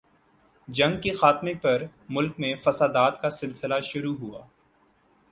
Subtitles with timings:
[0.67, 4.41] جنگ کے خاتمہ پر ملک میں فسادات کا سلسلہ شروع ہوا۔